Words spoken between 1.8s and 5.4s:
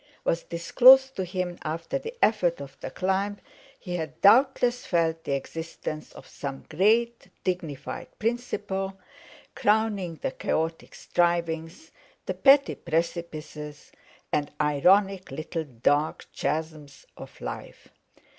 the effort of the climb, he had doubtless felt the